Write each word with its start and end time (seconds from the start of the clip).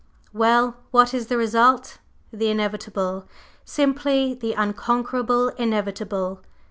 Well, 0.33 0.77
what 0.89 1.13
is 1.13 1.27
the 1.27 1.37
result? 1.37 1.99
The 2.33 2.49
Inevitable, 2.49 3.27
simply 3.65 4.33
the 4.33 4.53
unconquerable 4.53 5.49
Inevitable. 5.49 6.41